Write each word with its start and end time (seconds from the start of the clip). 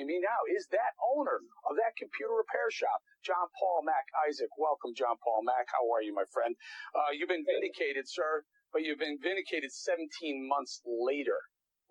joining 0.00 0.16
me 0.16 0.24
now 0.24 0.40
is 0.56 0.64
that 0.72 0.96
owner 1.12 1.44
of 1.68 1.76
that 1.76 1.92
computer 2.00 2.32
repair 2.32 2.72
shop, 2.72 3.04
John 3.20 3.52
Paul 3.52 3.84
Mac 3.84 4.08
Isaac. 4.24 4.48
Welcome, 4.56 4.96
John 4.96 5.20
Paul 5.20 5.44
Mac. 5.44 5.68
How 5.68 5.84
are 5.92 6.00
you, 6.00 6.16
my 6.16 6.24
friend? 6.32 6.56
Uh, 6.96 7.12
you've 7.12 7.28
been 7.28 7.44
vindicated, 7.44 8.08
sir, 8.08 8.48
but 8.72 8.80
you've 8.80 9.00
been 9.00 9.20
vindicated 9.20 9.68
17 9.68 10.08
months 10.48 10.80
later. 10.88 11.36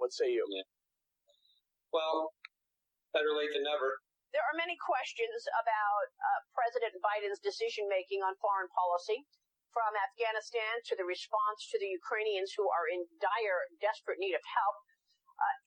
What 0.01 0.09
say 0.09 0.33
you? 0.33 0.41
Yeah. 0.49 0.65
Well, 1.93 2.33
better 3.13 3.29
late 3.37 3.53
than 3.53 3.61
never. 3.61 4.01
There 4.33 4.41
are 4.41 4.57
many 4.57 4.77
questions 4.77 5.41
about 5.61 6.05
uh, 6.17 6.39
President 6.57 6.97
Biden's 7.05 7.41
decision 7.41 7.85
making 7.89 8.25
on 8.25 8.33
foreign 8.41 8.69
policy, 8.73 9.25
from 9.69 9.93
Afghanistan 9.93 10.81
to 10.89 10.97
the 10.97 11.05
response 11.05 11.69
to 11.69 11.77
the 11.77 11.93
Ukrainians 11.93 12.57
who 12.57 12.65
are 12.73 12.89
in 12.89 13.05
dire, 13.21 13.69
desperate 13.77 14.17
need 14.17 14.33
of 14.33 14.41
help. 14.41 14.81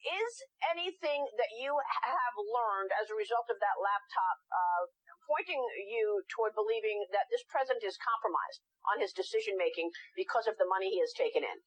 Is 0.03 0.33
anything 0.67 1.31
that 1.39 1.51
you 1.55 1.71
have 2.03 2.35
learned 2.35 2.91
as 2.99 3.07
a 3.07 3.15
result 3.15 3.47
of 3.47 3.55
that 3.63 3.77
laptop 3.79 4.37
uh, 4.51 4.83
pointing 5.31 5.63
you 5.87 6.19
toward 6.27 6.51
believing 6.59 7.07
that 7.15 7.31
this 7.31 7.43
president 7.47 7.87
is 7.87 7.95
compromised 8.03 8.59
on 8.91 8.99
his 8.99 9.15
decision 9.15 9.55
making 9.55 9.87
because 10.19 10.43
of 10.43 10.59
the 10.59 10.67
money 10.67 10.91
he 10.91 10.99
has 10.99 11.15
taken 11.15 11.47
in? 11.47 11.63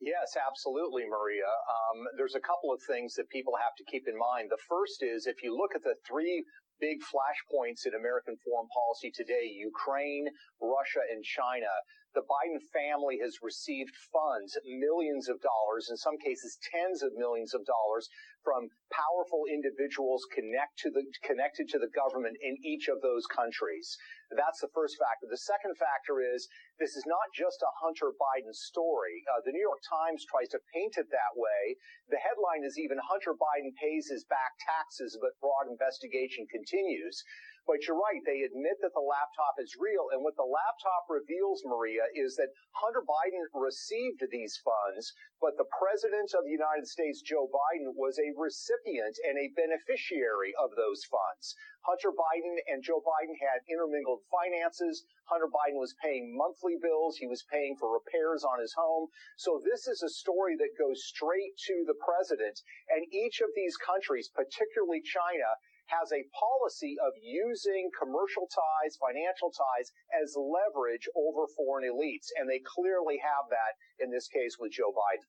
Yes, 0.00 0.36
absolutely, 0.36 1.08
Maria. 1.08 1.48
Um, 1.48 2.04
there's 2.20 2.36
a 2.36 2.44
couple 2.44 2.68
of 2.72 2.80
things 2.84 3.16
that 3.16 3.28
people 3.32 3.56
have 3.56 3.72
to 3.80 3.84
keep 3.88 4.04
in 4.08 4.16
mind. 4.16 4.52
The 4.52 4.60
first 4.68 5.00
is 5.00 5.24
if 5.24 5.40
you 5.40 5.56
look 5.56 5.72
at 5.72 5.84
the 5.84 5.96
three 6.04 6.44
big 6.80 7.00
flashpoints 7.00 7.88
in 7.88 7.96
American 7.96 8.36
foreign 8.44 8.68
policy 8.68 9.08
today 9.08 9.48
Ukraine, 9.56 10.28
Russia, 10.60 11.00
and 11.08 11.24
China. 11.24 11.72
The 12.16 12.24
Biden 12.24 12.64
family 12.72 13.20
has 13.20 13.44
received 13.44 13.92
funds, 14.08 14.56
millions 14.64 15.28
of 15.28 15.36
dollars, 15.44 15.92
in 15.92 16.00
some 16.00 16.16
cases 16.16 16.56
tens 16.72 17.04
of 17.04 17.12
millions 17.12 17.52
of 17.52 17.60
dollars, 17.68 18.08
from 18.40 18.72
powerful 18.88 19.44
individuals 19.52 20.24
connect 20.32 20.80
to 20.80 20.88
the, 20.88 21.04
connected 21.20 21.68
to 21.76 21.78
the 21.78 21.92
government 21.92 22.40
in 22.40 22.56
each 22.64 22.88
of 22.88 23.02
those 23.04 23.28
countries. 23.28 23.98
That's 24.32 24.64
the 24.64 24.72
first 24.72 24.96
factor. 24.96 25.28
The 25.28 25.44
second 25.44 25.76
factor 25.76 26.24
is 26.24 26.48
this 26.80 26.96
is 26.96 27.04
not 27.04 27.28
just 27.36 27.60
a 27.60 27.76
Hunter 27.84 28.16
Biden 28.16 28.56
story. 28.56 29.20
Uh, 29.28 29.44
the 29.44 29.52
New 29.52 29.60
York 29.60 29.84
Times 29.84 30.24
tries 30.24 30.48
to 30.56 30.60
paint 30.72 30.96
it 30.96 31.12
that 31.12 31.34
way. 31.36 31.76
The 32.08 32.22
headline 32.22 32.64
is 32.64 32.80
even 32.80 32.96
Hunter 33.04 33.36
Biden 33.36 33.76
pays 33.76 34.08
his 34.08 34.24
back 34.24 34.56
taxes, 34.64 35.18
but 35.20 35.36
broad 35.44 35.68
investigation 35.68 36.48
continues. 36.48 37.20
But 37.66 37.82
you're 37.82 37.98
right. 37.98 38.22
They 38.22 38.46
admit 38.46 38.78
that 38.78 38.94
the 38.94 39.02
laptop 39.02 39.58
is 39.58 39.74
real. 39.74 40.14
And 40.14 40.22
what 40.22 40.38
the 40.38 40.46
laptop 40.46 41.10
reveals, 41.10 41.66
Maria, 41.66 42.05
is 42.14 42.36
that 42.36 42.52
Hunter 42.72 43.02
Biden 43.02 43.42
received 43.54 44.22
these 44.30 44.60
funds, 44.62 45.12
but 45.40 45.56
the 45.56 45.68
president 45.80 46.34
of 46.36 46.44
the 46.44 46.54
United 46.54 46.86
States, 46.86 47.22
Joe 47.22 47.48
Biden, 47.48 47.96
was 47.96 48.18
a 48.18 48.34
recipient 48.36 49.16
and 49.24 49.38
a 49.38 49.52
beneficiary 49.56 50.54
of 50.60 50.70
those 50.76 51.04
funds. 51.04 51.56
Hunter 51.86 52.10
Biden 52.10 52.58
and 52.66 52.82
Joe 52.82 53.00
Biden 53.00 53.38
had 53.38 53.62
intermingled 53.70 54.22
finances. 54.30 55.04
Hunter 55.30 55.46
Biden 55.46 55.78
was 55.78 55.94
paying 56.02 56.36
monthly 56.36 56.76
bills. 56.80 57.16
He 57.16 57.26
was 57.26 57.44
paying 57.50 57.76
for 57.78 57.92
repairs 57.92 58.44
on 58.44 58.60
his 58.60 58.74
home. 58.74 59.08
So 59.36 59.62
this 59.62 59.86
is 59.86 60.02
a 60.02 60.10
story 60.10 60.56
that 60.56 60.78
goes 60.78 61.04
straight 61.06 61.56
to 61.66 61.84
the 61.86 61.94
president. 61.94 62.60
And 62.90 63.06
each 63.12 63.40
of 63.40 63.50
these 63.54 63.76
countries, 63.76 64.28
particularly 64.34 65.00
China, 65.02 65.46
has 65.86 66.12
a 66.12 66.26
policy 66.34 66.96
of 67.00 67.12
using 67.22 67.90
commercial 67.98 68.48
ties, 68.50 68.98
financial 68.98 69.50
ties 69.50 69.92
as 70.22 70.36
leverage 70.36 71.08
over 71.14 71.46
foreign 71.56 71.88
elites. 71.88 72.30
And 72.38 72.48
they 72.48 72.60
clearly 72.62 73.18
have 73.22 73.50
that 73.50 73.74
in 74.02 74.10
this 74.10 74.28
case 74.28 74.56
with 74.58 74.72
Joe 74.72 74.92
Biden. 74.92 75.26